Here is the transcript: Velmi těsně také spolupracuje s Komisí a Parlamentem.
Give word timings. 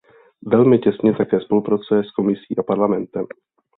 Velmi 0.47 0.79
těsně 0.79 1.13
také 1.13 1.39
spolupracuje 1.39 2.03
s 2.03 2.11
Komisí 2.11 2.57
a 2.57 2.63
Parlamentem. 2.63 3.25